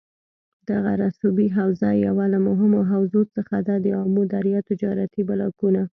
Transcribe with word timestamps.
دغه 0.69 0.91
رسوبي 1.03 1.47
حوزه 1.57 1.89
یوه 2.05 2.25
له 2.33 2.39
مهمو 2.47 2.81
حوزو 2.91 3.21
څخه 3.35 3.55
ده 3.67 3.75
دآمو 3.85 4.21
دریا 4.33 4.59
تجارتي 4.69 5.21
بلاکونه 5.29 5.81